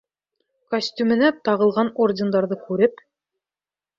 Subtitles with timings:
[0.75, 3.03] Костюменә тағылған ордендәрҙе күреп: